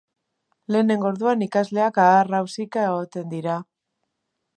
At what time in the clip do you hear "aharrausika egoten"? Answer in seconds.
2.05-3.29